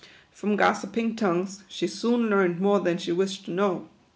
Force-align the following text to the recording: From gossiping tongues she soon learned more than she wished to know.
From 0.31 0.55
gossiping 0.55 1.15
tongues 1.15 1.63
she 1.67 1.85
soon 1.85 2.21
learned 2.31 2.59
more 2.59 2.79
than 2.79 2.97
she 2.97 3.11
wished 3.11 3.45
to 3.45 3.51
know. 3.51 3.87